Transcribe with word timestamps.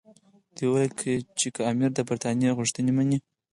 دوی 0.55 0.67
ویل 0.71 0.93
چې 1.39 1.47
که 1.55 1.61
امیر 1.71 1.91
د 1.93 1.99
برټانیې 2.07 2.51
غوښتنې 2.57 2.91
مني. 2.97 3.17